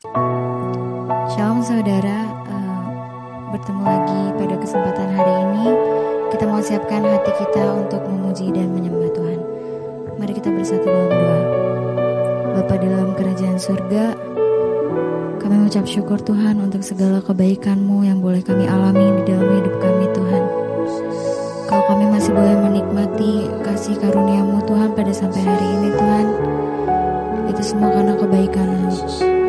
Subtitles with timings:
[0.00, 2.84] Shalom saudara, uh,
[3.52, 5.76] bertemu lagi pada kesempatan hari ini.
[6.32, 9.40] Kita mau siapkan hati kita untuk memuji dan menyembah Tuhan.
[10.16, 11.40] Mari kita bersatu dalam doa.
[12.56, 14.16] Bapa di dalam kerajaan surga,
[15.36, 20.08] kami mengucap syukur Tuhan untuk segala kebaikan-Mu yang boleh kami alami di dalam hidup kami
[20.16, 20.44] Tuhan.
[21.68, 26.26] Kalau kami masih boleh menikmati kasih karunia-Mu Tuhan pada sampai hari ini Tuhan,
[27.52, 29.39] itu semua karena kebaikan-Mu.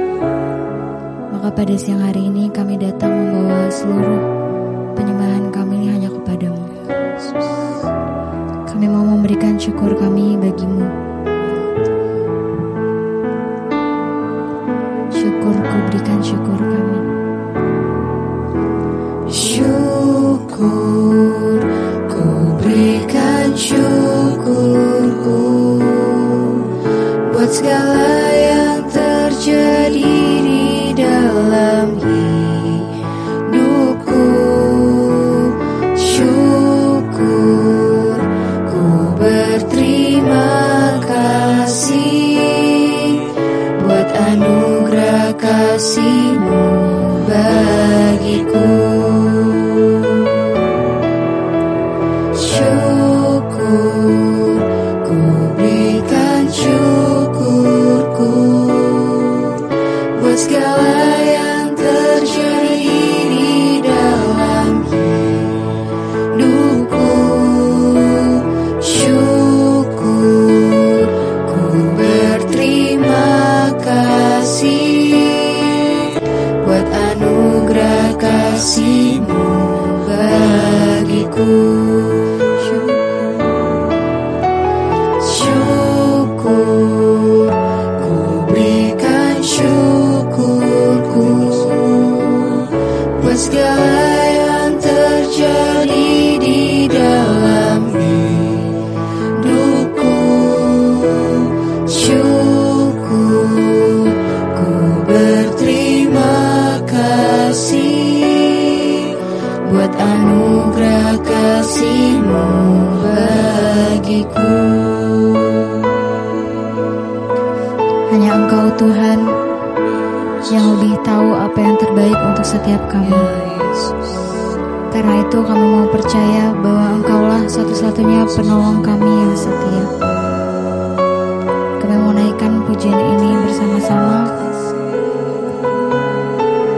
[1.42, 4.22] Maka pada siang hari ini kami datang membawa seluruh
[4.94, 6.66] penyembahan kami hanya kepadamu.
[8.70, 11.01] Kami mau memberikan syukur kami bagimu.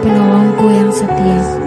[0.04, 1.63] Penolongku yang setia.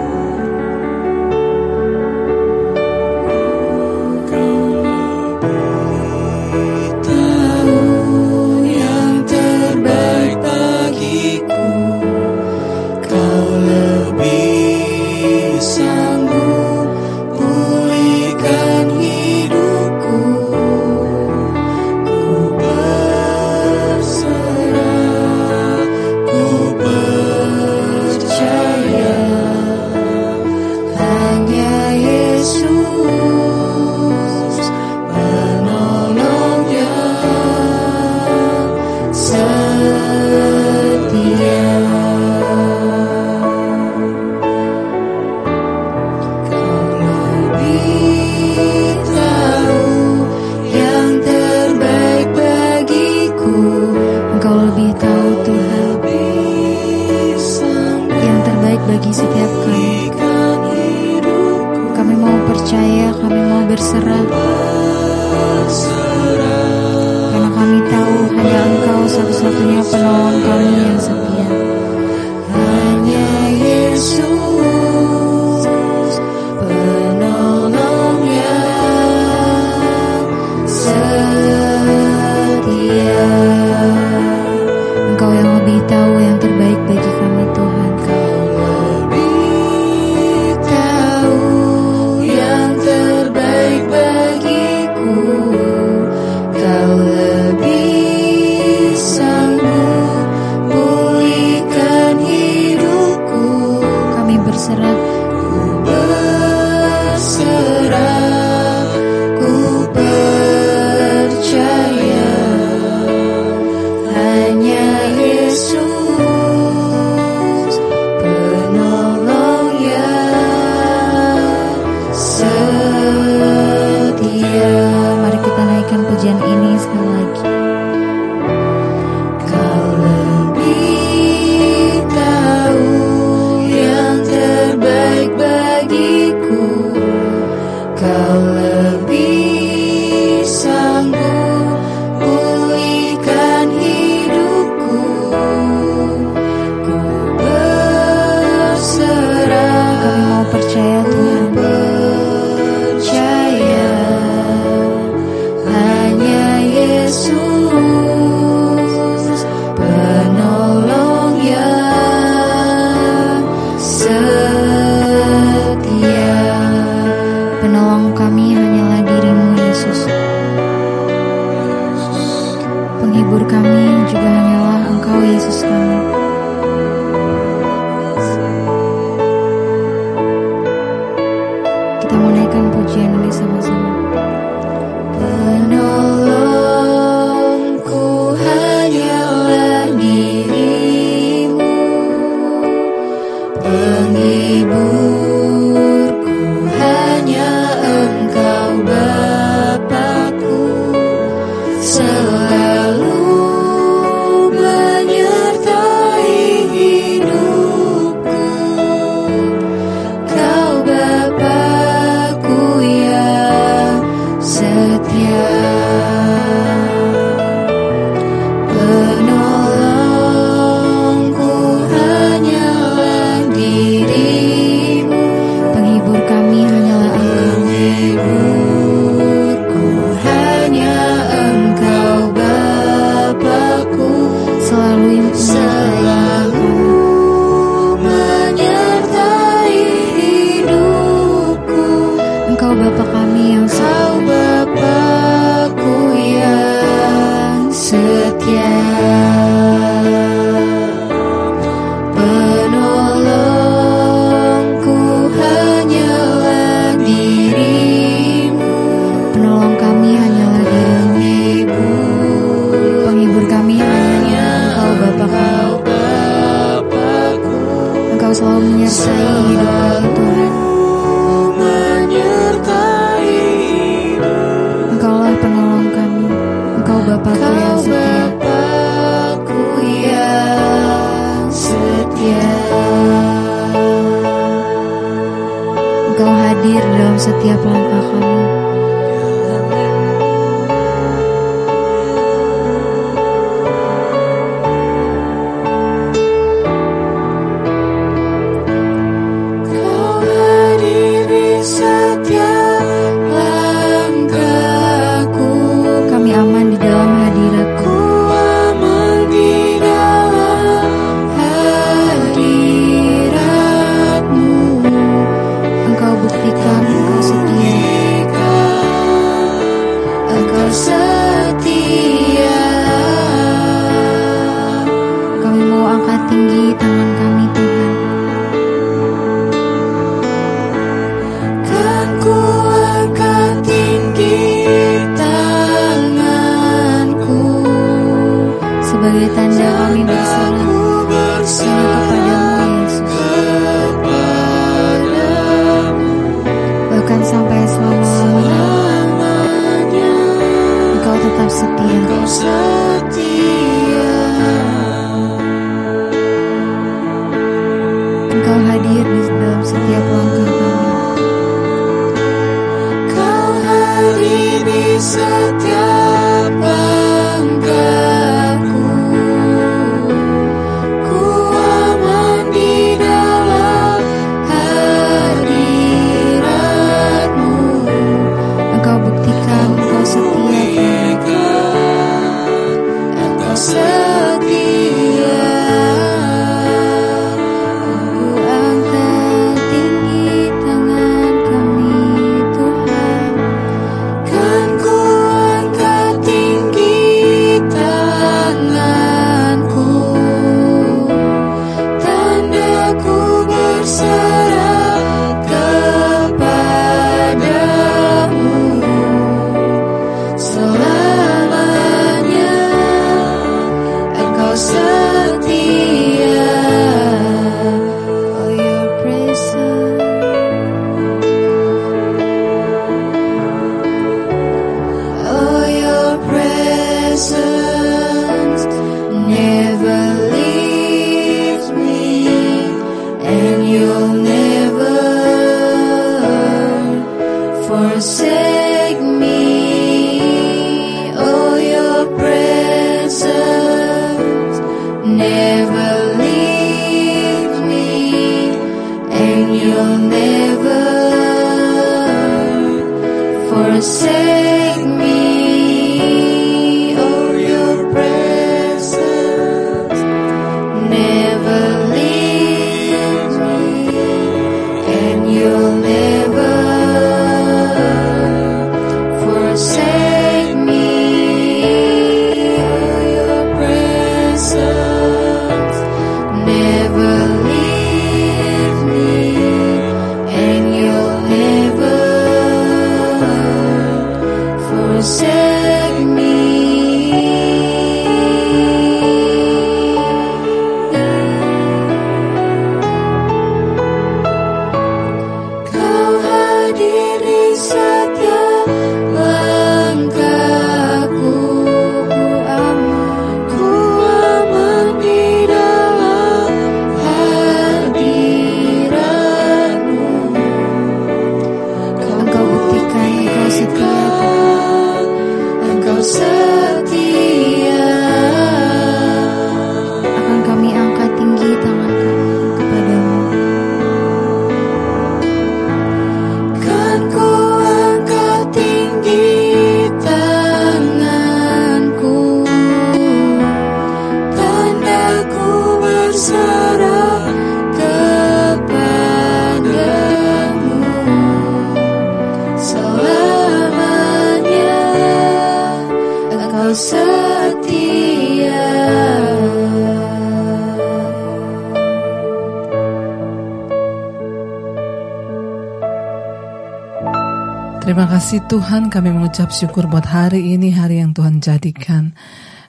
[559.27, 562.15] Mengucap syukur buat hari ini hari yang Tuhan jadikan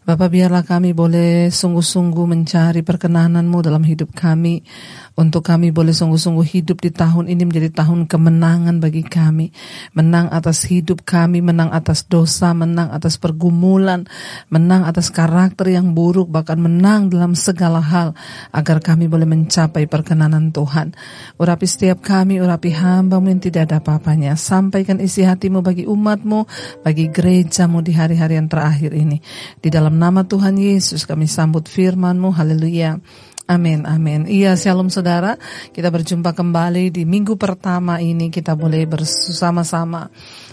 [0.02, 4.64] Bapak biarlah kami boleh sungguh-sungguh mencari perkenananmu dalam hidup kami.
[5.18, 9.50] Untuk kami boleh sungguh-sungguh hidup di tahun ini menjadi tahun kemenangan bagi kami.
[9.90, 14.06] Menang atas hidup kami, menang atas dosa, menang atas pergumulan,
[14.46, 18.14] menang atas karakter yang buruk, bahkan menang dalam segala hal.
[18.54, 20.94] Agar kami boleh mencapai perkenanan Tuhan.
[21.34, 24.38] Urapi setiap kami, urapi hamba yang tidak ada apa-apanya.
[24.38, 26.46] Sampaikan isi hatimu bagi umatmu,
[26.86, 29.18] bagi gerejamu di hari-hari yang terakhir ini.
[29.58, 32.30] Di dalam nama Tuhan Yesus kami sambut firman-Mu.
[32.30, 33.02] Haleluya.
[33.48, 34.28] Amin, amin.
[34.28, 35.32] Iya, shalom saudara.
[35.72, 38.28] Kita berjumpa kembali di minggu pertama ini.
[38.28, 40.04] Kita boleh bersama-sama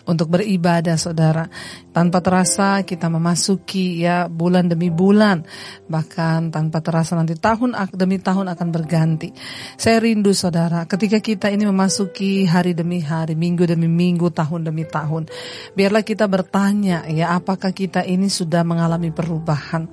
[0.07, 1.43] untuk beribadah saudara.
[1.91, 5.43] Tanpa terasa kita memasuki ya bulan demi bulan.
[5.91, 9.35] Bahkan tanpa terasa nanti tahun demi tahun akan berganti.
[9.75, 14.87] Saya rindu saudara ketika kita ini memasuki hari demi hari, minggu demi minggu, tahun demi
[14.87, 15.27] tahun.
[15.75, 19.83] Biarlah kita bertanya ya apakah kita ini sudah mengalami perubahan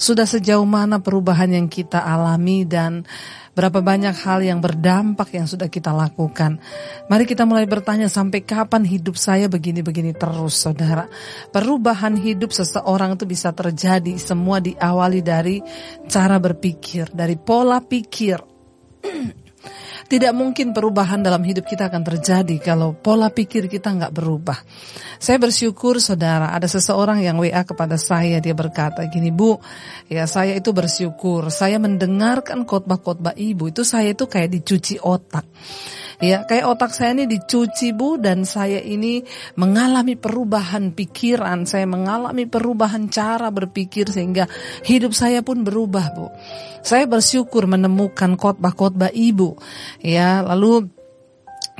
[0.00, 3.04] sudah sejauh mana perubahan yang kita alami dan
[3.52, 6.56] berapa banyak hal yang berdampak yang sudah kita lakukan.
[7.12, 11.04] Mari kita mulai bertanya sampai kapan hidup saya begini-begini terus saudara.
[11.52, 15.60] Perubahan hidup seseorang itu bisa terjadi semua diawali dari
[16.08, 18.40] cara berpikir, dari pola pikir.
[20.10, 24.58] Tidak mungkin perubahan dalam hidup kita akan terjadi kalau pola pikir kita nggak berubah.
[25.22, 29.54] Saya bersyukur saudara ada seseorang yang WA kepada saya dia berkata gini Bu,
[30.10, 35.46] ya saya itu bersyukur saya mendengarkan khotbah-khotbah ibu itu saya itu kayak dicuci otak.
[36.20, 39.24] Ya, kayak otak saya ini dicuci Bu dan saya ini
[39.56, 44.44] mengalami perubahan pikiran, saya mengalami perubahan cara berpikir sehingga
[44.84, 46.28] hidup saya pun berubah Bu.
[46.84, 49.56] Saya bersyukur menemukan khotbah-khotbah Ibu.
[50.04, 50.92] Ya, lalu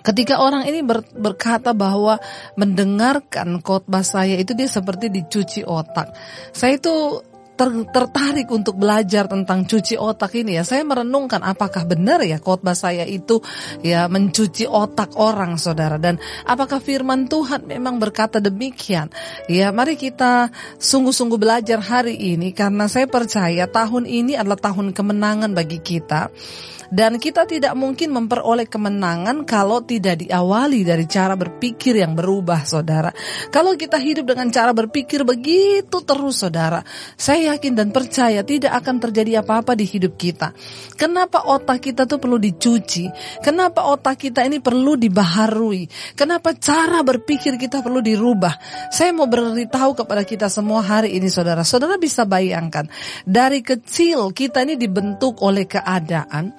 [0.00, 2.16] Ketika orang ini ber, berkata bahwa
[2.56, 6.16] mendengarkan khotbah saya itu dia seperti dicuci otak.
[6.56, 7.20] Saya itu
[7.60, 12.72] ter, tertarik untuk belajar tentang cuci otak ini ya, saya merenungkan apakah benar ya khotbah
[12.72, 13.44] saya itu
[13.84, 16.16] ya mencuci otak orang saudara dan
[16.48, 19.12] apakah firman Tuhan memang berkata demikian?
[19.44, 20.48] Ya, mari kita
[20.80, 26.32] sungguh-sungguh belajar hari ini karena saya percaya tahun ini adalah tahun kemenangan bagi kita.
[26.90, 33.14] Dan kita tidak mungkin memperoleh kemenangan kalau tidak diawali dari cara berpikir yang berubah, saudara.
[33.54, 36.82] Kalau kita hidup dengan cara berpikir begitu terus, saudara,
[37.14, 40.50] saya yakin dan percaya tidak akan terjadi apa-apa di hidup kita.
[40.98, 43.06] Kenapa otak kita tuh perlu dicuci?
[43.38, 45.86] Kenapa otak kita ini perlu dibaharui?
[46.18, 48.58] Kenapa cara berpikir kita perlu dirubah?
[48.90, 51.62] Saya mau beritahu kepada kita semua hari ini, saudara.
[51.62, 52.90] Saudara bisa bayangkan,
[53.22, 56.50] dari kecil kita ini dibentuk oleh keadaan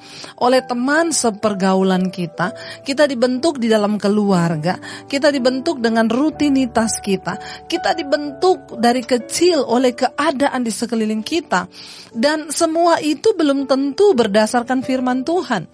[0.41, 7.95] oleh teman sepergaulan kita, kita dibentuk di dalam keluarga, kita dibentuk dengan rutinitas kita, kita
[7.95, 11.65] dibentuk dari kecil oleh keadaan di sekeliling kita.
[12.11, 15.71] Dan semua itu belum tentu berdasarkan firman Tuhan.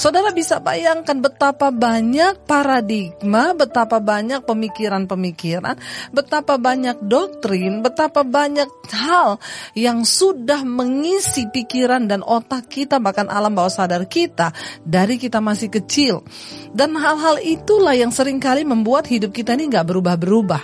[0.00, 5.76] Saudara bisa bayangkan betapa banyak paradigma, betapa banyak pemikiran-pemikiran,
[6.08, 9.36] betapa banyak doktrin, betapa banyak hal
[9.76, 14.50] yang sudah mengisi pikiran dan otak kita bahkan alam bawah sadar kita
[14.82, 16.24] dari kita masih kecil.
[16.74, 20.62] Dan hal-hal itulah yang sering kali membuat hidup kita ini nggak berubah-berubah.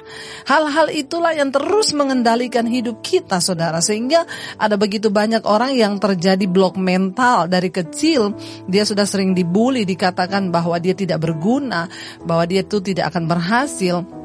[0.51, 3.79] Hal-hal itulah yang terus mengendalikan hidup kita saudara.
[3.79, 4.27] Sehingga
[4.59, 8.35] ada begitu banyak orang yang terjadi blok mental dari kecil,
[8.67, 11.87] dia sudah sering dibully, dikatakan bahwa dia tidak berguna,
[12.27, 14.21] bahwa dia itu tidak akan berhasil.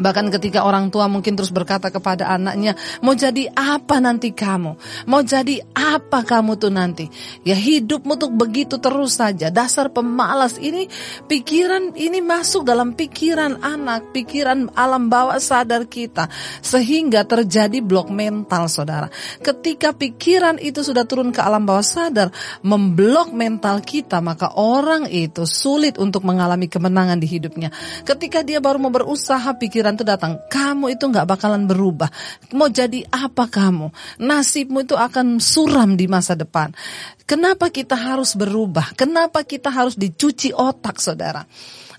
[0.00, 2.72] Bahkan ketika orang tua mungkin terus berkata kepada anaknya,
[3.04, 4.80] mau jadi apa nanti kamu?
[5.04, 7.06] Mau jadi apa kamu tuh nanti?
[7.44, 9.52] Ya hidupmu tuh begitu terus saja.
[9.52, 10.88] Dasar pemalas ini,
[11.28, 16.32] pikiran ini masuk dalam pikiran anak, pikiran alam bawah sadar kita.
[16.64, 19.12] Sehingga terjadi blok mental saudara.
[19.44, 22.32] Ketika pikiran itu sudah turun ke alam bawah sadar,
[22.64, 27.68] memblok mental kita, maka orang itu sulit untuk mengalami kemenangan di hidupnya.
[28.08, 32.10] Ketika dia baru mau berusaha, pikiran pikiran itu datang, kamu itu nggak bakalan berubah.
[32.54, 33.90] Mau jadi apa kamu?
[34.22, 36.70] Nasibmu itu akan suram di masa depan.
[37.26, 38.94] Kenapa kita harus berubah?
[38.94, 41.42] Kenapa kita harus dicuci otak, saudara?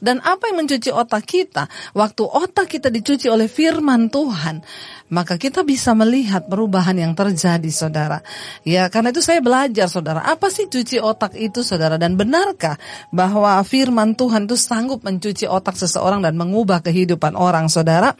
[0.02, 1.70] Dan apa yang mencuci otak kita?
[1.94, 4.66] Waktu otak kita dicuci oleh firman Tuhan,
[5.14, 8.26] maka kita bisa melihat perubahan yang terjadi, saudara.
[8.66, 10.26] Ya, karena itu saya belajar, saudara.
[10.26, 12.02] Apa sih cuci otak itu, saudara?
[12.02, 12.82] Dan benarkah
[13.14, 18.18] bahwa firman Tuhan itu sanggup mencuci otak seseorang dan mengubah kehidupan orang, saudara?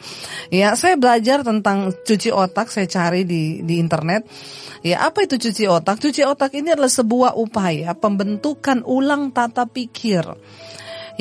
[0.54, 4.22] Ya, saya belajar tentang cuci otak, saya cari di di internet.
[4.86, 5.98] Ya, apa itu cuci otak?
[5.98, 10.22] Cuci otak ini adalah sebuah upaya pembentukan ulang tata pikir.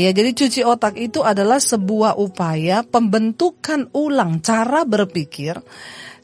[0.02, 5.62] Ya, jadi cuci otak itu adalah sebuah upaya pembentukan ulang cara berpikir,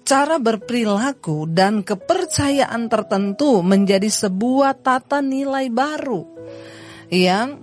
[0.01, 6.25] cara berperilaku dan kepercayaan tertentu menjadi sebuah tata nilai baru.
[7.13, 7.53] Ya,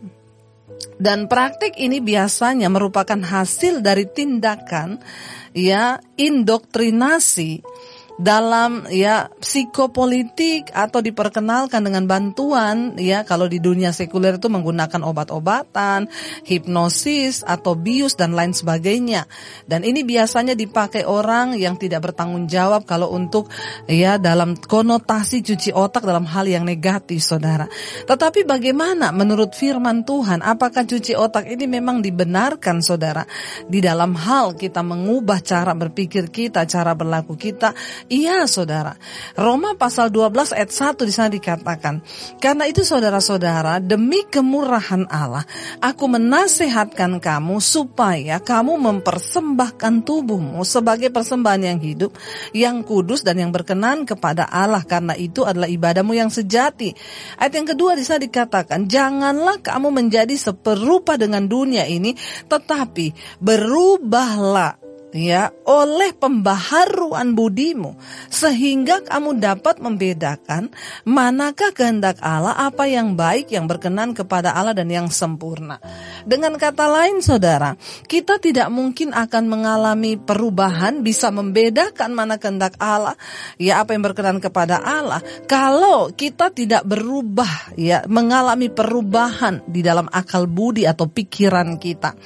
[1.03, 5.03] dan praktik ini biasanya merupakan hasil dari tindakan
[5.51, 7.63] ya indoktrinasi
[8.15, 16.07] dalam ya psikopolitik atau diperkenalkan dengan bantuan ya kalau di dunia sekuler itu menggunakan obat-obatan,
[16.47, 19.27] hipnosis atau bius dan lain sebagainya.
[19.67, 23.51] Dan ini biasanya dipakai orang yang tidak bertanggung jawab kalau untuk
[23.91, 27.67] ya dalam konotasi cuci otak dalam hal yang negatif Saudara.
[28.07, 33.27] Tetapi bagaimana menurut firman Tuhan apakah cuci otak ini memang dibenarkan Saudara
[33.67, 37.75] di dalam hal kita mengubah cara berpikir kita, cara berlaku kita
[38.05, 39.01] Iya saudara,
[39.33, 42.05] Roma pasal 12 ayat 1 di sana dikatakan,
[42.37, 45.41] karena itu saudara-saudara, demi kemurahan Allah,
[45.81, 52.13] aku menasehatkan kamu supaya kamu mempersembahkan tubuhmu sebagai persembahan yang hidup,
[52.53, 56.93] yang kudus dan yang berkenan kepada Allah, karena itu adalah ibadahmu yang sejati.
[57.41, 62.13] Ayat yang kedua di sana dikatakan, janganlah kamu menjadi seperupa dengan dunia ini,
[62.53, 64.84] tetapi berubahlah
[65.15, 67.95] ya oleh pembaharuan budimu
[68.27, 70.75] sehingga kamu dapat membedakan
[71.07, 75.79] manakah kehendak Allah apa yang baik yang berkenan kepada Allah dan yang sempurna.
[76.27, 77.79] Dengan kata lain saudara,
[78.11, 83.15] kita tidak mungkin akan mengalami perubahan bisa membedakan mana kehendak Allah
[83.55, 90.11] ya apa yang berkenan kepada Allah kalau kita tidak berubah ya mengalami perubahan di dalam
[90.11, 92.19] akal budi atau pikiran kita.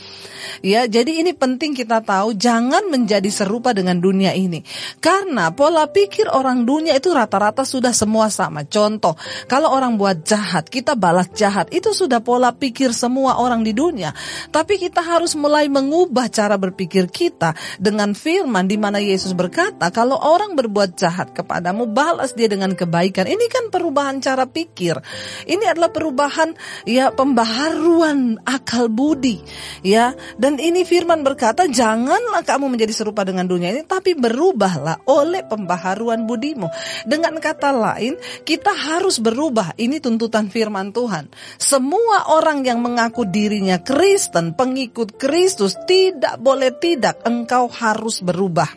[0.64, 4.62] Ya, jadi ini penting kita tahu jangan menjadi serupa dengan dunia ini.
[5.02, 8.62] Karena pola pikir orang dunia itu rata-rata sudah semua sama.
[8.62, 9.18] Contoh,
[9.50, 11.74] kalau orang buat jahat, kita balas jahat.
[11.74, 14.14] Itu sudah pola pikir semua orang di dunia.
[14.54, 20.20] Tapi kita harus mulai mengubah cara berpikir kita dengan firman di mana Yesus berkata, kalau
[20.20, 23.26] orang berbuat jahat kepadamu, balas dia dengan kebaikan.
[23.26, 25.00] Ini kan perubahan cara pikir.
[25.48, 29.40] Ini adalah perubahan ya pembaharuan akal budi.
[29.82, 35.44] Ya, dan ini firman berkata, janganlah kamu menjadi serupa dengan dunia ini, tapi berubahlah oleh
[35.44, 36.68] pembaharuan budimu.
[37.08, 39.74] Dengan kata lain, kita harus berubah.
[39.74, 41.32] Ini tuntutan firman Tuhan.
[41.56, 48.68] Semua orang yang mengaku dirinya Kristen, pengikut Kristus, tidak boleh tidak, engkau harus berubah.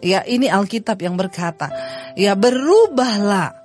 [0.00, 1.68] Ya, ini Alkitab yang berkata,
[2.16, 3.59] ya berubahlah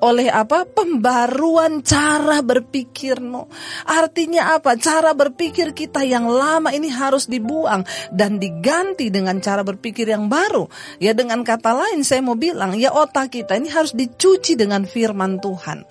[0.00, 0.64] oleh apa?
[0.64, 3.46] Pembaruan cara berpikirmu.
[3.86, 4.76] Artinya apa?
[4.80, 10.66] Cara berpikir kita yang lama ini harus dibuang dan diganti dengan cara berpikir yang baru.
[10.98, 15.38] Ya dengan kata lain saya mau bilang, ya otak kita ini harus dicuci dengan firman
[15.38, 15.84] Tuhan.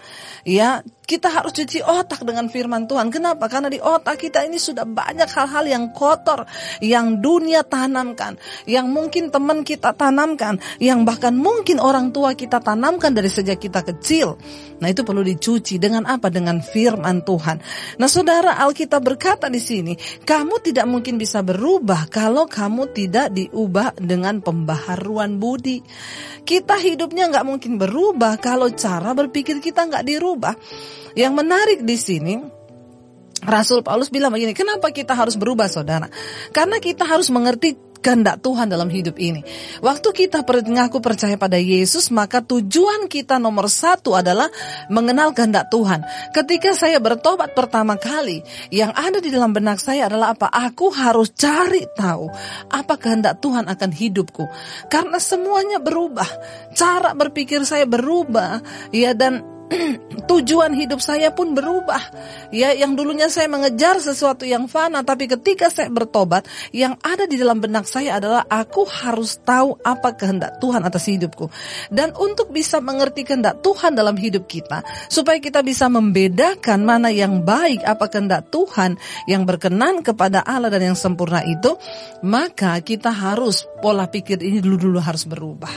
[0.48, 3.10] Ya, kita harus cuci otak dengan firman Tuhan.
[3.10, 3.50] Kenapa?
[3.50, 6.46] Karena di otak kita ini sudah banyak hal-hal yang kotor,
[6.86, 8.38] yang dunia tanamkan,
[8.70, 13.82] yang mungkin teman kita tanamkan, yang bahkan mungkin orang tua kita tanamkan dari sejak kita
[13.82, 13.99] kecil.
[14.80, 16.32] Nah, itu perlu dicuci dengan apa?
[16.32, 17.60] Dengan firman Tuhan.
[18.00, 24.00] Nah, Saudara Alkitab berkata di sini, kamu tidak mungkin bisa berubah kalau kamu tidak diubah
[24.00, 25.84] dengan pembaharuan budi.
[26.48, 30.56] Kita hidupnya nggak mungkin berubah kalau cara berpikir kita nggak dirubah.
[31.14, 32.34] Yang menarik di sini,
[33.44, 36.12] Rasul Paulus bilang begini, kenapa kita harus berubah saudara?
[36.52, 39.44] Karena kita harus mengerti kehendak Tuhan dalam hidup ini.
[39.84, 44.48] Waktu kita mengaku percaya pada Yesus, maka tujuan kita nomor satu adalah
[44.88, 46.04] mengenal kehendak Tuhan.
[46.32, 50.48] Ketika saya bertobat pertama kali, yang ada di dalam benak saya adalah apa?
[50.50, 52.32] Aku harus cari tahu
[52.72, 54.44] apa kehendak Tuhan akan hidupku.
[54.88, 56.28] Karena semuanya berubah.
[56.74, 58.64] Cara berpikir saya berubah.
[58.96, 59.59] Ya dan
[60.30, 62.02] tujuan hidup saya pun berubah.
[62.50, 67.38] Ya, yang dulunya saya mengejar sesuatu yang fana, tapi ketika saya bertobat, yang ada di
[67.38, 71.50] dalam benak saya adalah aku harus tahu apa kehendak Tuhan atas hidupku.
[71.94, 77.46] Dan untuk bisa mengerti kehendak Tuhan dalam hidup kita, supaya kita bisa membedakan mana yang
[77.46, 78.98] baik, apa kehendak Tuhan
[79.30, 81.78] yang berkenan kepada Allah dan yang sempurna itu,
[82.26, 85.74] maka kita harus pola pikir ini dulu-dulu harus berubah.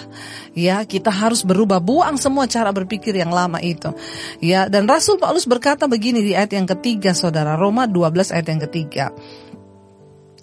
[0.53, 3.91] Ya, kita harus berubah, buang semua cara berpikir yang lama itu itu.
[4.39, 8.63] Ya, dan Rasul Paulus berkata begini di ayat yang ketiga Saudara, Roma 12 ayat yang
[8.71, 9.07] ketiga.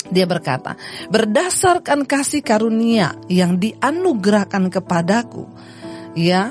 [0.09, 0.73] Dia berkata,
[1.07, 5.45] berdasarkan kasih karunia yang dianugerahkan kepadaku,
[6.17, 6.49] ya,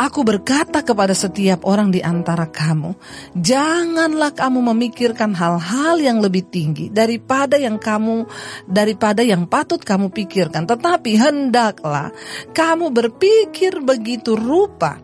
[0.00, 2.96] aku berkata kepada setiap orang di antara kamu,
[3.36, 8.24] janganlah kamu memikirkan hal-hal yang lebih tinggi daripada yang kamu
[8.64, 12.08] daripada yang patut kamu pikirkan, tetapi hendaklah
[12.56, 14.96] kamu berpikir begitu rupa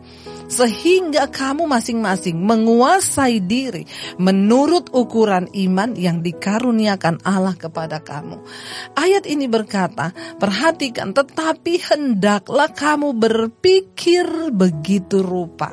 [0.53, 3.88] sehingga kamu masing-masing menguasai diri
[4.21, 8.37] menurut ukuran iman yang dikaruniakan Allah kepada kamu.
[8.93, 15.73] Ayat ini berkata, perhatikan tetapi hendaklah kamu berpikir begitu rupa.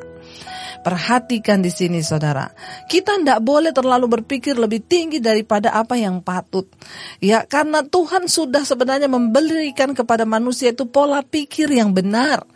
[0.79, 2.47] Perhatikan di sini saudara.
[2.87, 6.71] Kita tidak boleh terlalu berpikir lebih tinggi daripada apa yang patut.
[7.19, 12.47] Ya, karena Tuhan sudah sebenarnya memberikan kepada manusia itu pola pikir yang benar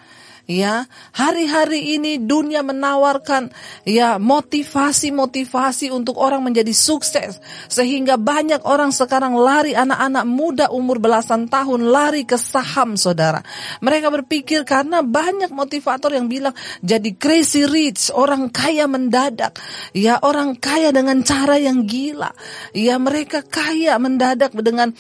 [0.44, 0.84] ya
[1.16, 3.48] hari-hari ini dunia menawarkan
[3.88, 7.40] ya motivasi-motivasi untuk orang menjadi sukses.
[7.72, 13.40] Sehingga banyak orang sekarang lari anak-anak muda umur belasan tahun lari ke saham saudara.
[13.80, 19.56] Mereka berpikir karena banyak motivator yang bilang jadi crazy rich orang kaya mendadak.
[19.96, 22.36] Ya orang kaya dengan cara yang gila.
[22.76, 24.92] Ya mereka kaya mendadak dengan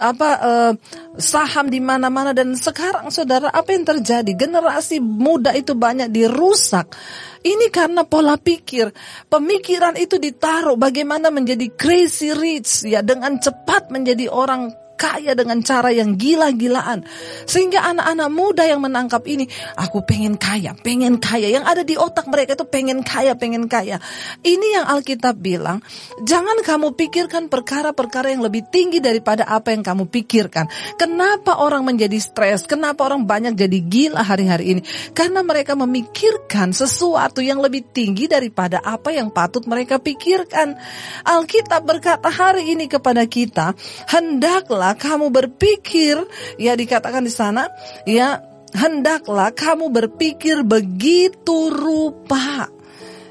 [0.00, 0.72] apa uh,
[1.20, 4.32] saham di mana-mana dan sekarang saudara apa yang terjadi?
[4.32, 6.96] Generasi muda itu banyak dirusak.
[7.40, 8.92] Ini karena pola pikir.
[9.28, 15.88] Pemikiran itu ditaruh bagaimana menjadi crazy rich ya dengan cepat menjadi orang kaya dengan cara
[15.88, 17.08] yang gila-gilaan.
[17.48, 19.48] Sehingga anak-anak muda yang menangkap ini,
[19.80, 21.48] aku pengen kaya, pengen kaya.
[21.48, 23.96] Yang ada di otak mereka itu pengen kaya, pengen kaya.
[24.44, 25.80] Ini yang Alkitab bilang,
[26.20, 30.68] jangan kamu pikirkan perkara-perkara yang lebih tinggi daripada apa yang kamu pikirkan.
[31.00, 32.68] Kenapa orang menjadi stres?
[32.68, 34.82] Kenapa orang banyak jadi gila hari-hari ini?
[35.16, 40.76] Karena mereka memikirkan sesuatu yang lebih tinggi daripada apa yang patut mereka pikirkan.
[41.24, 43.72] Alkitab berkata hari ini kepada kita,
[44.10, 46.22] hendaklah kamu berpikir,
[46.56, 47.68] ya dikatakan di sana,
[48.06, 48.40] ya
[48.74, 52.70] hendaklah kamu berpikir begitu rupa.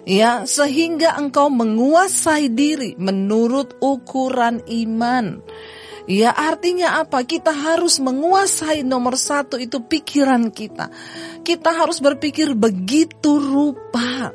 [0.10, 5.38] Ya, sehingga engkau menguasai diri menurut ukuran iman.
[6.10, 7.22] Ya artinya apa?
[7.22, 10.90] Kita harus menguasai nomor satu itu pikiran kita.
[11.46, 14.34] Kita harus berpikir begitu rupa.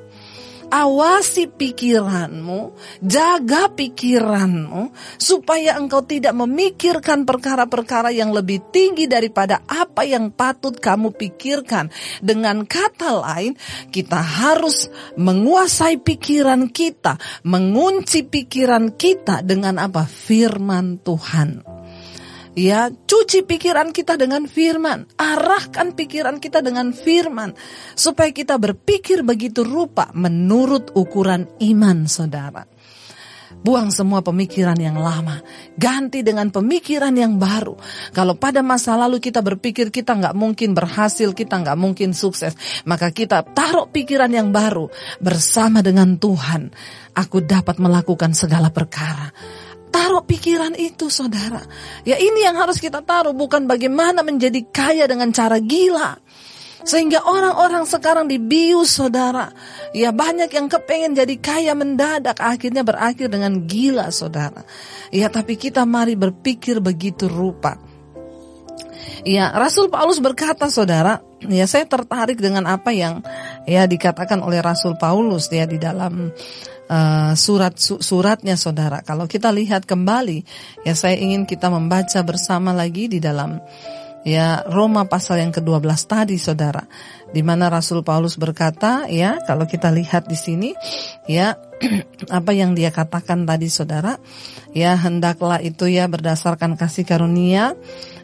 [0.74, 4.90] Awasi pikiranmu, jaga pikiranmu,
[5.22, 11.94] supaya engkau tidak memikirkan perkara-perkara yang lebih tinggi daripada apa yang patut kamu pikirkan.
[12.18, 13.54] Dengan kata lain,
[13.94, 20.02] kita harus menguasai pikiran kita, mengunci pikiran kita dengan apa?
[20.10, 21.73] Firman Tuhan.
[22.54, 25.10] Ya, cuci pikiran kita dengan firman.
[25.18, 27.50] Arahkan pikiran kita dengan firman.
[27.98, 32.62] Supaya kita berpikir begitu rupa menurut ukuran iman saudara.
[33.58, 35.42] Buang semua pemikiran yang lama.
[35.74, 37.74] Ganti dengan pemikiran yang baru.
[38.14, 42.54] Kalau pada masa lalu kita berpikir kita nggak mungkin berhasil, kita nggak mungkin sukses.
[42.86, 44.86] Maka kita taruh pikiran yang baru.
[45.18, 46.70] Bersama dengan Tuhan.
[47.18, 49.34] Aku dapat melakukan segala perkara
[49.94, 51.62] Taruh pikiran itu saudara.
[52.02, 56.18] Ya ini yang harus kita taruh bukan bagaimana menjadi kaya dengan cara gila.
[56.83, 59.54] Sehingga orang-orang sekarang dibius saudara.
[59.94, 64.66] Ya banyak yang kepengen jadi kaya mendadak akhirnya berakhir dengan gila saudara.
[65.14, 67.78] Ya tapi kita mari berpikir begitu rupa.
[69.24, 73.24] Ya Rasul Paulus berkata saudara, ya saya tertarik dengan apa yang
[73.64, 76.28] ya dikatakan oleh Rasul Paulus ya di dalam
[76.88, 79.00] uh, surat su, suratnya saudara.
[79.04, 80.44] Kalau kita lihat kembali,
[80.82, 83.60] ya saya ingin kita membaca bersama lagi di dalam
[84.24, 86.82] ya Roma pasal yang ke-12 tadi saudara.
[87.34, 90.70] Di mana Rasul Paulus berkata, ya kalau kita lihat di sini,
[91.26, 91.58] ya
[92.38, 94.16] apa yang dia katakan tadi saudara,
[94.72, 97.74] ya hendaklah itu ya berdasarkan kasih karunia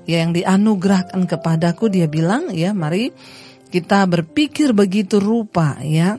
[0.08, 3.12] ya yang dianugerahkan kepadaku dia bilang ya mari
[3.70, 6.18] kita berpikir begitu rupa ya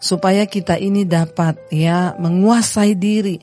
[0.00, 3.36] supaya kita ini dapat ya menguasai diri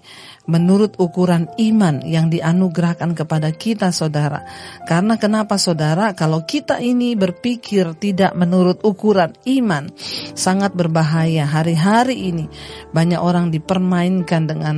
[0.49, 4.47] menurut ukuran iman yang dianugerahkan kepada kita saudara.
[4.87, 6.15] Karena kenapa saudara?
[6.17, 9.91] Kalau kita ini berpikir tidak menurut ukuran iman,
[10.33, 11.45] sangat berbahaya.
[11.45, 12.45] Hari-hari ini
[12.95, 14.75] banyak orang dipermainkan dengan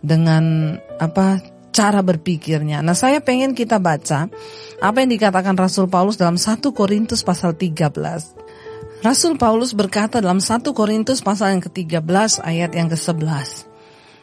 [0.00, 2.82] dengan apa cara berpikirnya.
[2.82, 4.26] Nah, saya pengen kita baca
[4.80, 8.40] apa yang dikatakan Rasul Paulus dalam 1 Korintus pasal 13
[9.00, 13.64] Rasul Paulus berkata dalam 1 Korintus pasal yang ke-13 ayat yang ke-11.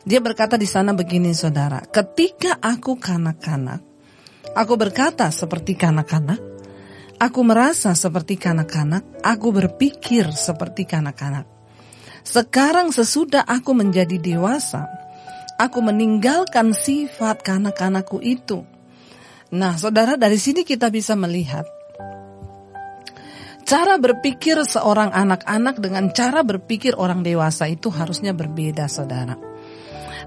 [0.05, 3.81] Dia berkata di sana begini saudara, ketika aku kanak-kanak,
[4.53, 6.37] aku berkata seperti kanak-kanak,
[7.17, 11.49] aku merasa seperti kanak-kanak, aku berpikir seperti kanak-kanak.
[12.21, 14.85] Sekarang sesudah aku menjadi dewasa,
[15.57, 18.63] aku meninggalkan sifat kanak-kanakku itu.
[19.51, 21.65] Nah, saudara, dari sini kita bisa melihat
[23.67, 29.35] Cara berpikir seorang anak-anak dengan cara berpikir orang dewasa itu harusnya berbeda, saudara.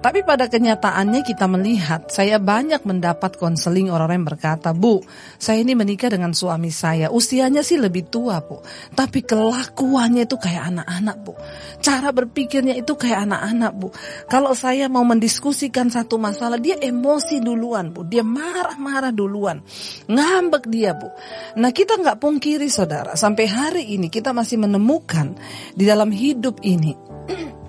[0.00, 5.04] Tapi pada kenyataannya kita melihat, saya banyak mendapat konseling orang-orang yang berkata, Bu,
[5.36, 8.64] saya ini menikah dengan suami saya, usianya sih lebih tua, Bu.
[8.96, 11.36] Tapi kelakuannya itu kayak anak-anak, Bu.
[11.84, 13.92] Cara berpikirnya itu kayak anak-anak, Bu.
[14.24, 18.08] Kalau saya mau mendiskusikan satu masalah, dia emosi duluan, Bu.
[18.08, 19.60] Dia marah-marah duluan.
[20.08, 21.12] Ngambek dia, Bu.
[21.60, 23.20] Nah kita nggak pungkiri, saudara.
[23.20, 25.36] Sampai hari ini kita masih menemukan
[25.76, 26.96] di dalam hidup ini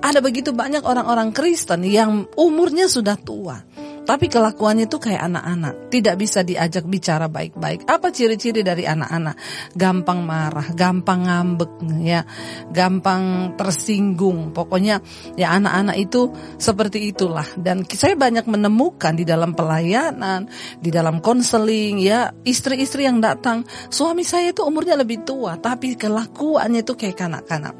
[0.00, 3.58] ada begitu banyak orang-orang Kristen yang umurnya sudah tua.
[4.06, 7.90] Tapi kelakuannya itu kayak anak-anak, tidak bisa diajak bicara baik-baik.
[7.90, 9.34] Apa ciri-ciri dari anak-anak?
[9.74, 12.22] Gampang marah, gampang ngambek, ya,
[12.70, 14.54] gampang tersinggung.
[14.54, 15.02] Pokoknya
[15.34, 17.50] ya anak-anak itu seperti itulah.
[17.58, 20.46] Dan saya banyak menemukan di dalam pelayanan,
[20.78, 26.86] di dalam konseling, ya, istri-istri yang datang, suami saya itu umurnya lebih tua, tapi kelakuannya
[26.86, 27.74] itu kayak kanak-kanak.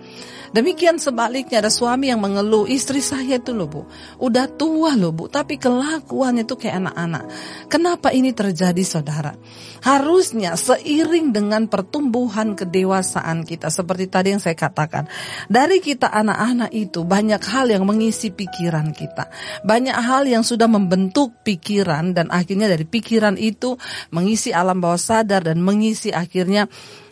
[0.54, 3.82] Demikian sebaliknya ada suami yang mengeluh, istri saya itu loh bu,
[4.22, 7.24] udah tua loh bu, tapi kelakuannya itu kayak anak-anak.
[7.66, 9.34] Kenapa ini terjadi saudara?
[9.82, 15.10] Harusnya seiring dengan pertumbuhan kedewasaan kita, seperti tadi yang saya katakan.
[15.50, 19.30] Dari kita anak-anak itu banyak hal yang mengisi pikiran kita.
[19.66, 23.78] Banyak hal yang sudah membentuk pikiran dan akhirnya dari pikiran itu
[24.10, 26.66] mengisi alam bawah sadar dan mengisi akhirnya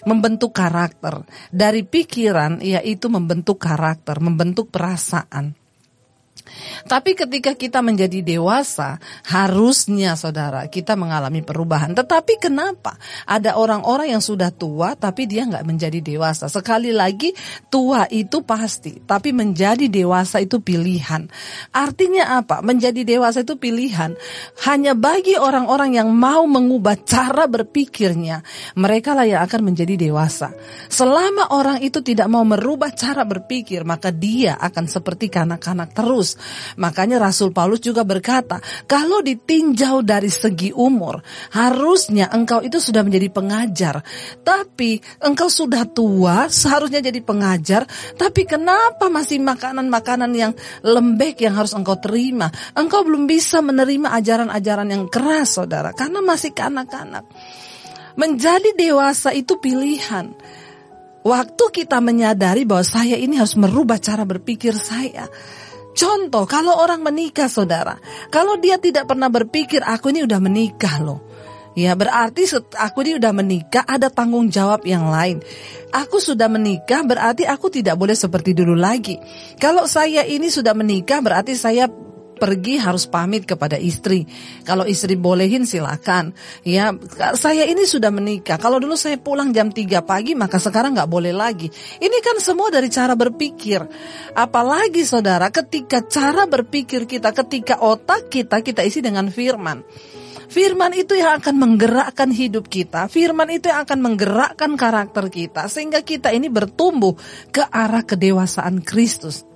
[0.05, 1.25] membentuk karakter.
[1.51, 5.64] Dari pikiran yaitu membentuk karakter, membentuk perasaan.
[6.85, 11.93] Tapi ketika kita menjadi dewasa, harusnya saudara kita mengalami perubahan.
[11.97, 16.51] Tetapi kenapa ada orang-orang yang sudah tua tapi dia nggak menjadi dewasa?
[16.51, 17.33] Sekali lagi
[17.69, 21.27] tua itu pasti, tapi menjadi dewasa itu pilihan.
[21.73, 22.61] Artinya apa?
[22.61, 24.17] Menjadi dewasa itu pilihan.
[24.67, 28.45] Hanya bagi orang-orang yang mau mengubah cara berpikirnya,
[28.79, 30.53] mereka lah yang akan menjadi dewasa.
[30.89, 36.37] Selama orang itu tidak mau merubah cara berpikir, maka dia akan seperti kanak-kanak terus.
[36.77, 41.23] Makanya Rasul Paulus juga berkata, kalau ditinjau dari segi umur,
[41.55, 43.95] harusnya engkau itu sudah menjadi pengajar.
[44.43, 51.73] Tapi engkau sudah tua, seharusnya jadi pengajar, tapi kenapa masih makanan-makanan yang lembek yang harus
[51.75, 52.51] engkau terima?
[52.75, 57.25] Engkau belum bisa menerima ajaran-ajaran yang keras, saudara, karena masih kanak-kanak.
[58.15, 60.31] Menjadi dewasa itu pilihan.
[61.25, 65.25] Waktu kita menyadari bahwa saya ini harus merubah cara berpikir saya.
[65.95, 67.97] Contoh, kalau orang menikah saudara,
[68.29, 71.23] kalau dia tidak pernah berpikir aku ini udah menikah loh.
[71.75, 72.47] Ya berarti
[72.79, 75.43] aku ini udah menikah ada tanggung jawab yang lain.
[75.91, 79.19] Aku sudah menikah berarti aku tidak boleh seperti dulu lagi.
[79.59, 81.91] Kalau saya ini sudah menikah berarti saya
[82.35, 84.27] pergi harus pamit kepada istri.
[84.67, 86.35] Kalau istri bolehin silakan.
[86.67, 86.93] Ya,
[87.39, 88.59] saya ini sudah menikah.
[88.59, 91.71] Kalau dulu saya pulang jam 3 pagi, maka sekarang nggak boleh lagi.
[91.99, 93.81] Ini kan semua dari cara berpikir.
[94.35, 99.87] Apalagi saudara, ketika cara berpikir kita, ketika otak kita, kita isi dengan firman.
[100.45, 103.09] Firman itu yang akan menggerakkan hidup kita.
[103.09, 105.67] Firman itu yang akan menggerakkan karakter kita.
[105.67, 107.17] Sehingga kita ini bertumbuh
[107.51, 109.54] ke arah kedewasaan Kristus.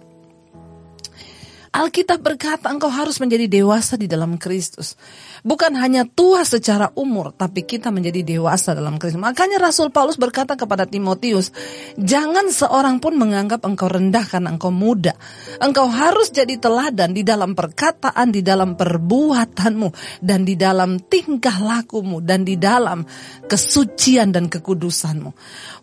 [1.79, 4.99] Alkitab berkata engkau harus menjadi dewasa di dalam Kristus.
[5.47, 9.23] Bukan hanya tua secara umur, tapi kita menjadi dewasa dalam Kristus.
[9.23, 11.55] Makanya Rasul Paulus berkata kepada Timotius,
[11.95, 15.15] jangan seorang pun menganggap engkau rendah karena engkau muda.
[15.63, 22.19] Engkau harus jadi teladan di dalam perkataan, di dalam perbuatanmu, dan di dalam tingkah lakumu,
[22.19, 23.07] dan di dalam
[23.47, 25.31] kesucian dan kekudusanmu.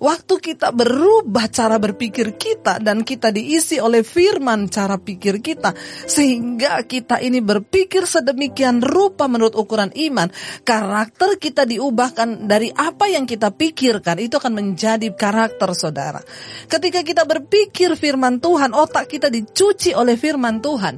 [0.03, 6.81] Waktu kita berubah cara berpikir kita dan kita diisi oleh firman cara pikir kita, sehingga
[6.85, 10.29] kita ini berpikir sedemikian rupa menurut ukuran iman,
[10.63, 16.21] karakter kita diubahkan dari apa yang kita pikirkan itu akan menjadi karakter saudara.
[16.65, 20.95] Ketika kita berpikir firman Tuhan, otak kita dicuci oleh firman Tuhan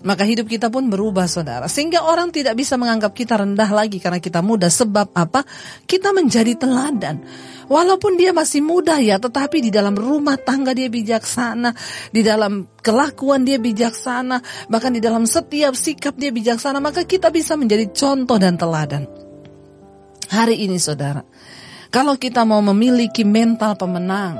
[0.00, 1.68] maka hidup kita pun berubah saudara.
[1.68, 4.72] Sehingga orang tidak bisa menganggap kita rendah lagi karena kita muda.
[4.72, 5.44] Sebab apa?
[5.84, 7.20] Kita menjadi teladan.
[7.70, 11.70] Walaupun dia masih muda ya, tetapi di dalam rumah tangga dia bijaksana,
[12.10, 17.54] di dalam kelakuan dia bijaksana, bahkan di dalam setiap sikap dia bijaksana, maka kita bisa
[17.54, 19.06] menjadi contoh dan teladan.
[20.34, 21.22] Hari ini saudara,
[21.94, 24.34] kalau kita mau memiliki mental pemenang,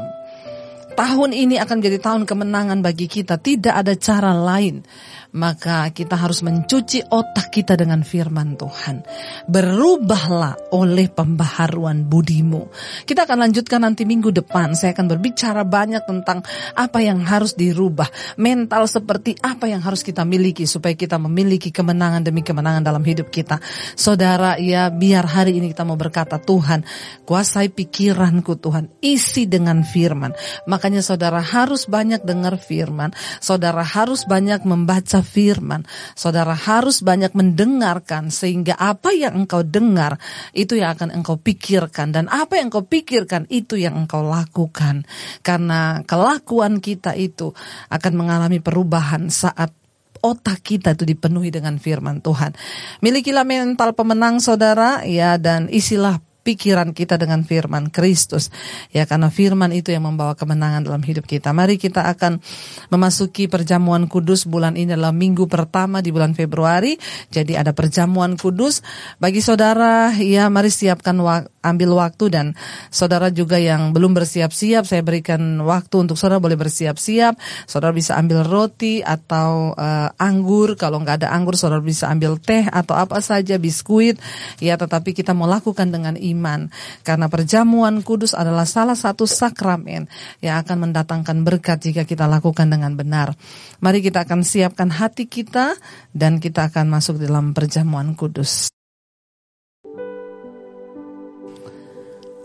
[0.98, 4.82] tahun ini akan menjadi tahun kemenangan bagi kita, tidak ada cara lain
[5.30, 9.02] maka kita harus mencuci otak kita dengan firman Tuhan.
[9.46, 12.70] Berubahlah oleh pembaharuan budimu.
[13.06, 14.74] Kita akan lanjutkan nanti minggu depan.
[14.74, 16.42] Saya akan berbicara banyak tentang
[16.74, 18.10] apa yang harus dirubah.
[18.42, 23.30] Mental seperti apa yang harus kita miliki supaya kita memiliki kemenangan demi kemenangan dalam hidup
[23.30, 23.62] kita.
[23.94, 26.82] Saudara, ya biar hari ini kita mau berkata Tuhan,
[27.22, 30.34] kuasai pikiranku Tuhan, isi dengan firman.
[30.66, 38.28] Makanya saudara harus banyak dengar firman, saudara harus banyak membaca firman, saudara harus banyak mendengarkan
[38.28, 40.16] sehingga apa yang engkau dengar
[40.52, 45.04] itu yang akan engkau pikirkan dan apa yang engkau pikirkan itu yang engkau lakukan.
[45.40, 47.52] Karena kelakuan kita itu
[47.92, 49.72] akan mengalami perubahan saat
[50.20, 52.52] otak kita itu dipenuhi dengan firman Tuhan.
[53.00, 58.50] Milikilah mental pemenang saudara ya dan isilah pikiran kita dengan firman Kristus.
[58.90, 61.54] Ya karena firman itu yang membawa kemenangan dalam hidup kita.
[61.54, 62.42] Mari kita akan
[62.90, 66.98] memasuki perjamuan kudus bulan ini adalah minggu pertama di bulan Februari.
[67.30, 68.82] Jadi ada perjamuan kudus.
[69.22, 72.46] Bagi saudara, ya mari siapkan wak ambil waktu dan
[72.88, 77.36] saudara juga yang belum bersiap-siap, saya berikan waktu untuk saudara boleh bersiap-siap.
[77.68, 80.74] Saudara bisa ambil roti atau uh, anggur.
[80.80, 84.16] Kalau nggak ada anggur, saudara bisa ambil teh atau apa saja, biskuit.
[84.58, 86.72] Ya, tetapi kita mau lakukan dengan iman.
[87.04, 90.08] Karena perjamuan kudus adalah salah satu sakramen
[90.40, 93.36] yang akan mendatangkan berkat jika kita lakukan dengan benar.
[93.84, 95.76] Mari kita akan siapkan hati kita
[96.16, 98.79] dan kita akan masuk dalam perjamuan kudus.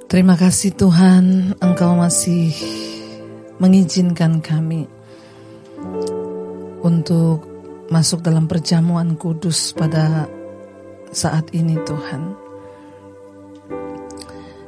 [0.06, 2.54] Terima kasih Tuhan, Engkau masih
[3.58, 4.86] mengizinkan kami
[6.86, 7.42] untuk
[7.90, 10.30] masuk dalam perjamuan kudus pada
[11.10, 12.38] saat ini Tuhan.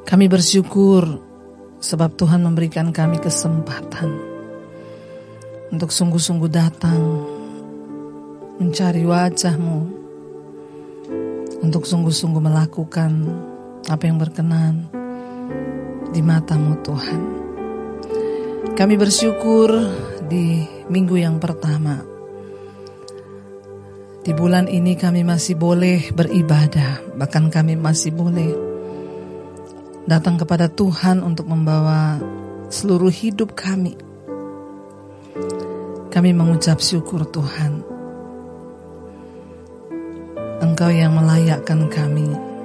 [0.09, 1.05] Kami bersyukur
[1.85, 4.09] sebab Tuhan memberikan kami kesempatan
[5.69, 6.97] untuk sungguh-sungguh datang
[8.57, 9.79] mencari wajahmu
[11.61, 13.11] untuk sungguh-sungguh melakukan
[13.85, 14.96] apa yang berkenan
[16.17, 17.21] di matamu Tuhan.
[18.73, 19.69] Kami bersyukur
[20.25, 22.01] di minggu yang pertama.
[24.25, 28.49] Di bulan ini kami masih boleh beribadah, bahkan kami masih boleh
[30.09, 32.17] datang kepada Tuhan untuk membawa
[32.73, 33.93] seluruh hidup kami.
[36.09, 37.85] Kami mengucap syukur Tuhan.
[40.65, 42.56] Engkau yang melayakkan kami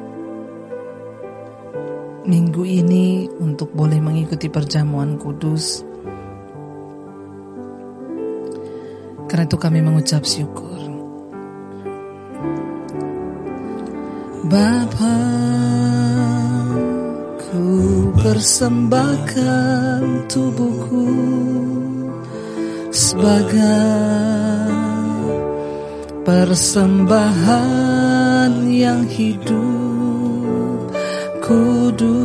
[2.25, 5.85] minggu ini untuk boleh mengikuti perjamuan kudus.
[9.27, 10.71] Karena itu kami mengucap syukur.
[14.47, 15.73] Bapak
[17.53, 21.05] Ku persembahkan tubuhku
[22.89, 24.73] sebagai
[26.25, 29.92] persembahan yang hidup,
[31.43, 32.23] kudus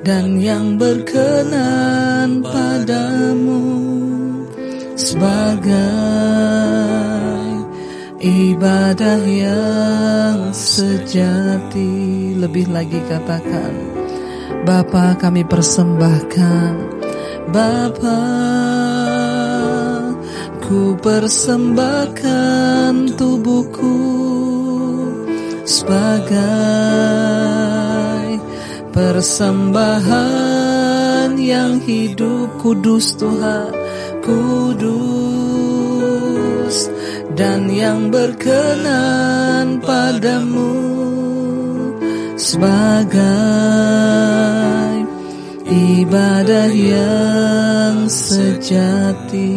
[0.00, 3.84] dan yang berkenan padamu
[4.96, 6.16] sebagai
[8.16, 12.32] Ibadah yang sejati.
[12.34, 13.72] Lebih lagi katakan
[14.66, 16.72] Bapa kami persembahkan.
[17.52, 18.20] Bapa
[20.66, 24.15] Ku persembahkan tubuhku
[25.86, 26.42] Sebagai
[28.90, 30.10] persembahan
[31.38, 33.70] yang hidup Kudus Tuhan
[34.18, 34.90] Kudus
[37.38, 40.74] dan yang berkenan padamu
[42.34, 43.22] sebagai
[45.70, 49.54] ibadah yang sejati.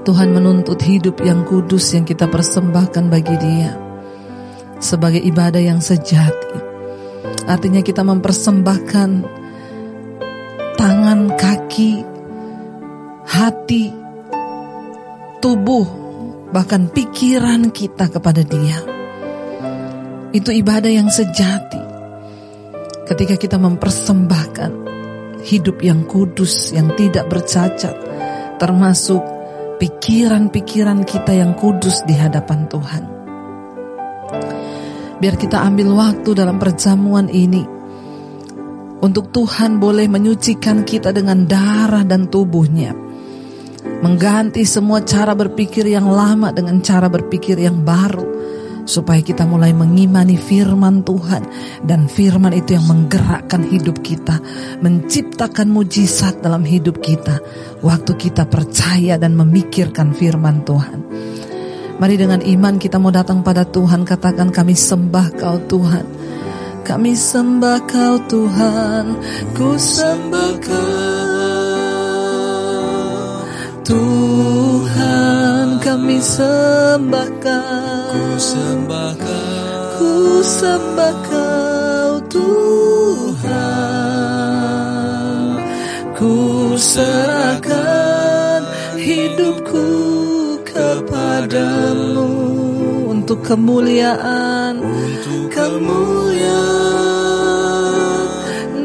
[0.00, 3.87] Tuhan menuntut hidup yang kudus yang kita persembahkan bagi Dia
[4.78, 6.58] sebagai ibadah yang sejati.
[7.50, 9.10] Artinya kita mempersembahkan
[10.78, 11.92] tangan, kaki,
[13.26, 13.90] hati,
[15.42, 15.86] tubuh,
[16.54, 18.78] bahkan pikiran kita kepada Dia.
[20.30, 21.82] Itu ibadah yang sejati.
[23.08, 24.72] Ketika kita mempersembahkan
[25.48, 27.96] hidup yang kudus, yang tidak bercacat,
[28.60, 29.24] termasuk
[29.80, 33.17] pikiran-pikiran kita yang kudus di hadapan Tuhan.
[35.18, 37.66] Biar kita ambil waktu dalam perjamuan ini
[38.98, 43.08] untuk Tuhan boleh menyucikan kita dengan darah dan tubuhnya
[43.98, 48.38] Mengganti semua cara berpikir yang lama dengan cara berpikir yang baru.
[48.88, 51.42] Supaya kita mulai mengimani firman Tuhan.
[51.82, 54.38] Dan firman itu yang menggerakkan hidup kita.
[54.80, 57.42] Menciptakan mujizat dalam hidup kita.
[57.82, 61.00] Waktu kita percaya dan memikirkan firman Tuhan.
[61.98, 64.06] Mari dengan iman kita mau datang pada Tuhan.
[64.06, 66.06] Katakan kami sembah kau Tuhan.
[66.86, 69.04] Kami sembah kau Tuhan.
[69.58, 71.28] Ku sembah kau.
[73.88, 83.48] Tuhan kami sembahkan Ku sembahkan Ku sembah kau Tuhan
[86.12, 88.07] Ku serahkan
[91.48, 92.28] kepadamu
[93.08, 96.52] untuk kemuliaan, untuk kemuliaan.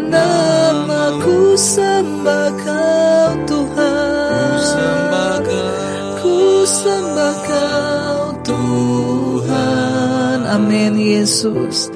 [0.07, 4.55] Namaku sembah kau Tuhan,
[6.23, 8.31] ku sembah kau.
[8.43, 11.87] Tuhan, amin Yesus,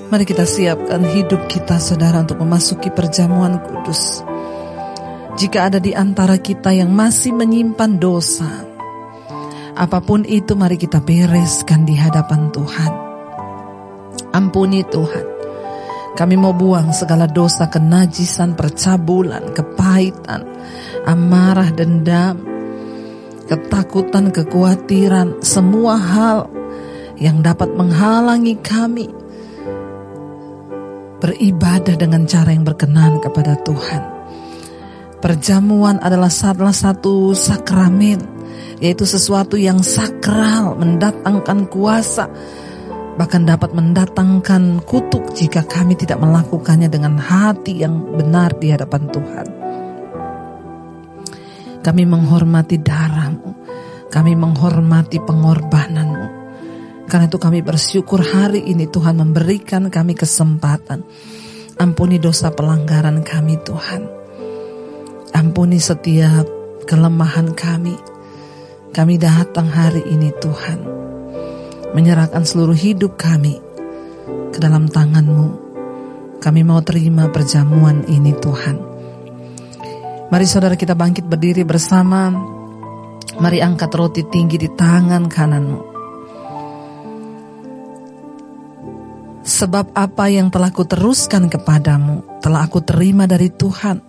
[0.08, 4.24] Mari kita siapkan hidup kita saudara untuk memasuki perjamuan kudus.
[5.38, 8.67] Jika ada di antara kita yang masih menyimpan dosa,
[9.78, 12.92] apa pun itu mari kita bereskan di hadapan Tuhan.
[14.34, 15.26] Ampuni Tuhan.
[16.18, 20.42] Kami mau buang segala dosa kenajisan, percabulan, kepahitan,
[21.06, 22.42] amarah, dendam,
[23.46, 26.50] ketakutan, kekhawatiran, semua hal
[27.22, 29.06] yang dapat menghalangi kami
[31.22, 34.02] beribadah dengan cara yang berkenan kepada Tuhan.
[35.18, 38.37] Perjamuan adalah salah satu sakramen,
[38.78, 42.30] yaitu sesuatu yang sakral, mendatangkan kuasa,
[43.18, 49.46] bahkan dapat mendatangkan kutuk jika kami tidak melakukannya dengan hati yang benar di hadapan Tuhan.
[51.82, 53.50] Kami menghormati darahmu,
[54.08, 56.38] kami menghormati pengorbananmu.
[57.08, 61.02] Karena itu kami bersyukur hari ini Tuhan memberikan kami kesempatan.
[61.80, 64.02] Ampuni dosa pelanggaran kami Tuhan.
[65.32, 66.44] Ampuni setiap
[66.84, 68.07] kelemahan kami.
[68.88, 70.80] Kami datang hari ini Tuhan
[71.92, 73.60] menyerahkan seluruh hidup kami
[74.52, 75.68] ke dalam tanganmu.
[76.38, 78.76] Kami mau terima perjamuan ini Tuhan.
[80.28, 82.32] Mari saudara kita bangkit berdiri bersama.
[83.38, 85.80] Mari angkat roti tinggi di tangan kananmu.
[89.48, 94.07] Sebab apa yang telah kuteruskan kepadamu telah aku terima dari Tuhan.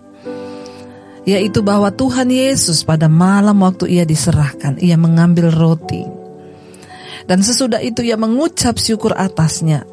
[1.28, 6.20] Yaitu bahwa Tuhan Yesus pada malam waktu ia diserahkan, ia mengambil roti
[7.30, 9.86] dan sesudah itu ia mengucap syukur atasnya.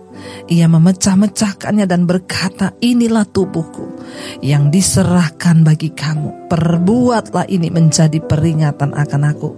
[0.49, 4.01] Ia memecah-mecahkannya dan berkata, inilah tubuhku
[4.41, 6.49] yang diserahkan bagi kamu.
[6.49, 9.49] Perbuatlah ini menjadi peringatan akan aku.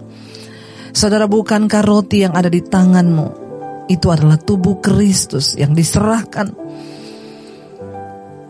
[0.91, 3.47] Saudara, bukankah roti yang ada di tanganmu
[3.87, 6.51] itu adalah tubuh Kristus yang diserahkan,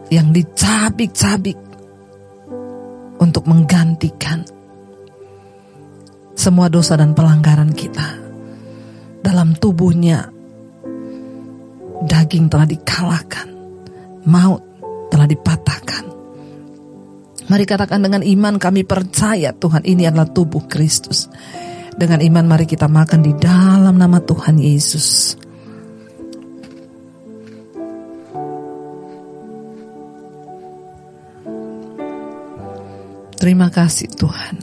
[0.09, 1.68] yang dicabik-cabik
[3.19, 4.47] untuk menggantikan
[6.39, 8.15] semua dosa dan pelanggaran kita
[9.19, 10.31] dalam tubuhnya
[12.07, 13.47] daging telah dikalahkan,
[14.23, 14.63] maut
[15.11, 16.03] telah dipatahkan.
[17.49, 21.27] Mari katakan dengan iman kami percaya Tuhan ini adalah tubuh Kristus.
[21.99, 25.35] Dengan iman mari kita makan di dalam nama Tuhan Yesus.
[33.39, 34.55] Terima kasih Tuhan.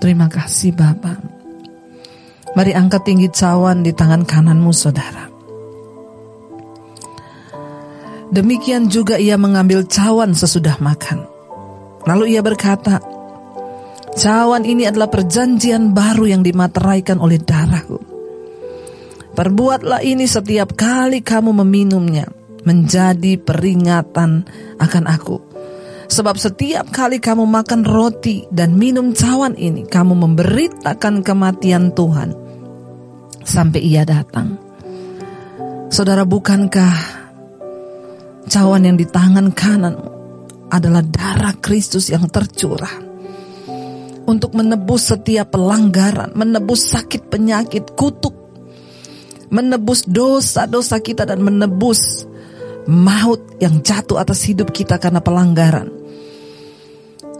[0.00, 1.20] Terima kasih Bapak.
[2.56, 5.28] Mari angkat tinggi cawan di tangan kananmu saudara.
[8.32, 11.28] Demikian juga ia mengambil cawan sesudah makan.
[12.08, 13.00] Lalu ia berkata,
[14.18, 18.00] Cawan ini adalah perjanjian baru yang dimateraikan oleh darahku.
[19.36, 22.26] Perbuatlah ini setiap kali kamu meminumnya
[22.66, 24.42] menjadi peringatan
[24.82, 25.47] akan aku.
[26.08, 32.32] Sebab setiap kali kamu makan roti dan minum cawan ini, kamu memberitakan kematian Tuhan
[33.44, 34.56] sampai ia datang.
[35.92, 36.94] Saudara, bukankah
[38.48, 39.96] cawan yang di tangan kanan
[40.72, 43.04] adalah darah Kristus yang tercurah
[44.28, 48.36] untuk menebus setiap pelanggaran, menebus sakit penyakit, kutuk,
[49.48, 52.28] menebus dosa-dosa kita dan menebus
[52.88, 55.97] maut yang jatuh atas hidup kita karena pelanggaran.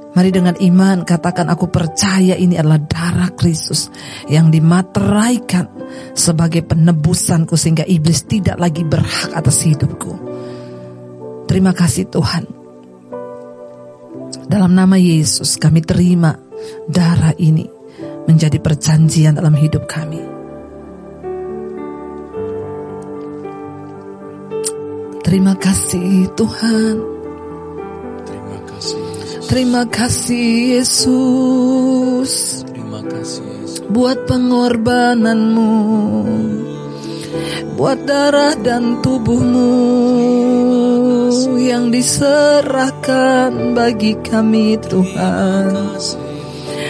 [0.09, 3.93] Mari dengan iman katakan aku percaya ini adalah darah Kristus
[4.27, 5.69] yang dimateraikan
[6.17, 10.13] sebagai penebusanku sehingga iblis tidak lagi berhak atas hidupku.
[11.49, 12.45] Terima kasih Tuhan.
[14.49, 16.37] Dalam nama Yesus kami terima
[16.89, 17.69] darah ini
[18.29, 20.21] menjadi perjanjian dalam hidup kami.
[25.25, 27.18] Terima kasih Tuhan.
[29.49, 32.63] Terima kasih Yesus.
[32.69, 33.59] Terima kasih Yesus.
[33.89, 35.73] buat pengorbananmu
[37.81, 39.73] buat darah dan tubuhmu
[41.57, 45.97] yang diserahkan bagi kami Tuhan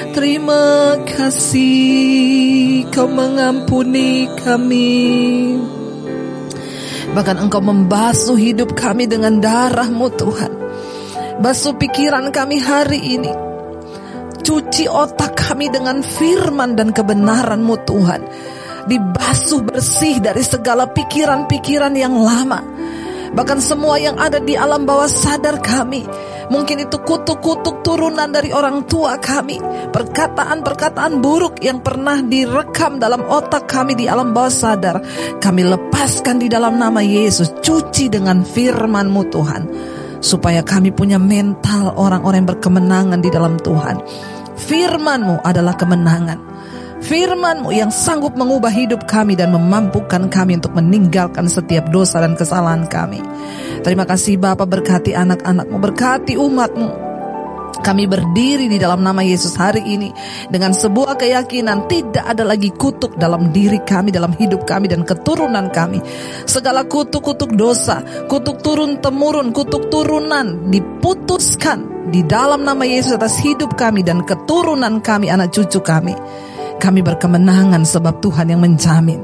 [0.09, 5.06] Terima kasih kau mengampuni kami
[7.14, 10.57] Bahkan engkau membasuh hidup kami dengan darahmu Tuhan
[11.39, 13.30] Basuh pikiran kami hari ini.
[14.43, 18.26] Cuci otak kami dengan firman dan kebenaranmu Tuhan.
[18.91, 22.59] Dibasuh bersih dari segala pikiran-pikiran yang lama.
[23.39, 26.03] Bahkan semua yang ada di alam bawah sadar kami.
[26.51, 29.62] Mungkin itu kutuk-kutuk turunan dari orang tua kami.
[29.95, 34.99] Perkataan-perkataan buruk yang pernah direkam dalam otak kami di alam bawah sadar.
[35.39, 37.62] Kami lepaskan di dalam nama Yesus.
[37.62, 39.62] Cuci dengan firman-Mu Tuhan
[40.18, 44.02] Supaya kami punya mental orang-orang yang berkemenangan di dalam Tuhan
[44.58, 46.38] Firman-Mu adalah kemenangan
[46.98, 52.90] Firman-Mu yang sanggup mengubah hidup kami dan memampukan kami untuk meninggalkan setiap dosa dan kesalahan
[52.90, 53.22] kami.
[53.86, 57.07] Terima kasih Bapa berkati anak-anakmu, berkati umatmu.
[57.78, 60.10] Kami berdiri di dalam nama Yesus hari ini
[60.50, 65.70] dengan sebuah keyakinan tidak ada lagi kutuk dalam diri kami, dalam hidup kami dan keturunan
[65.70, 66.02] kami.
[66.44, 73.76] Segala kutuk-kutuk dosa, kutuk turun temurun, kutuk turunan diputuskan di dalam nama Yesus atas hidup
[73.76, 76.16] kami dan keturunan kami, anak cucu kami.
[76.78, 79.20] Kami berkemenangan sebab Tuhan yang menjamin.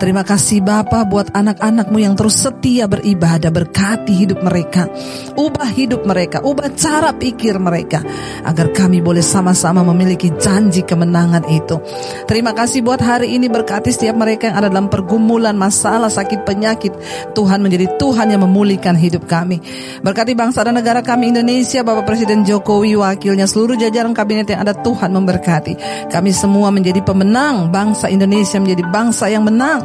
[0.00, 3.52] Terima kasih Bapa buat anak-anakmu yang terus setia beribadah.
[3.52, 4.88] Berkati hidup mereka.
[5.36, 6.40] Ubah hidup mereka.
[6.40, 8.00] Ubah cara pikir mereka.
[8.42, 11.76] Agar kami boleh sama-sama memiliki janji kemenangan itu.
[12.24, 16.92] Terima kasih buat hari ini berkati setiap mereka yang ada dalam pergumulan, masalah, sakit, penyakit.
[17.36, 19.60] Tuhan menjadi Tuhan yang memulihkan hidup kami.
[20.00, 24.74] Berkati bangsa dan negara kami Indonesia, Bapak Presiden Jokowi, wakilnya, seluruh jajaran kabinet yang ada
[24.74, 25.74] Tuhan memberkati.
[26.10, 29.82] Kami semua menjadi menjadi pemenang, bangsa Indonesia menjadi bangsa yang menang.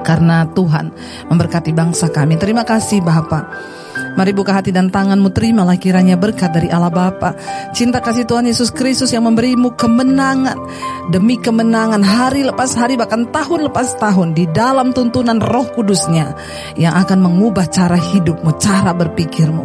[0.00, 0.92] Karena Tuhan
[1.28, 2.40] memberkati bangsa kami.
[2.40, 3.44] Terima kasih Bapak.
[4.18, 7.38] Mari buka hati dan tanganmu terimalah kiranya berkat dari Allah Bapa.
[7.70, 10.58] Cinta kasih Tuhan Yesus Kristus yang memberimu kemenangan
[11.14, 16.34] demi kemenangan hari lepas hari bahkan tahun lepas tahun di dalam tuntunan Roh Kudusnya
[16.74, 19.64] yang akan mengubah cara hidupmu, cara berpikirmu.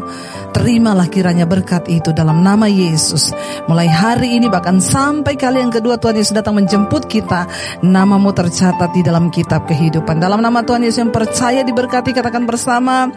[0.55, 3.35] Terimalah kiranya berkat itu dalam nama Yesus.
[3.67, 7.49] Mulai hari ini bahkan sampai kali yang kedua Tuhan Yesus datang menjemput kita.
[7.83, 10.15] Namamu tercatat di dalam kitab kehidupan.
[10.25, 13.13] Dalam nama Tuhan Yesus yang percaya diberkati katakan bersama.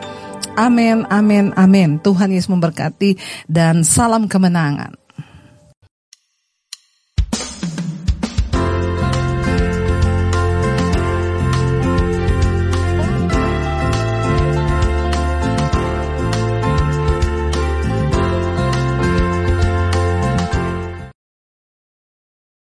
[0.61, 1.97] Amin, amin, amin.
[2.05, 3.17] Tuhan Yesus memberkati
[3.49, 4.93] dan salam kemenangan.